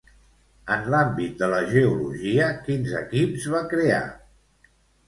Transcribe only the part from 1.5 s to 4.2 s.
la geologia, quins equips va crear?